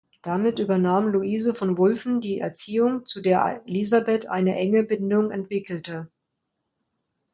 [0.23, 6.09] Damit übernahm Luise von Wulffen die Erziehung, zu der Elisabeth eine enge Bindung entwickelte.